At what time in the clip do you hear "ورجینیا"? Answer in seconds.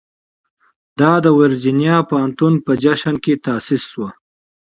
1.39-1.97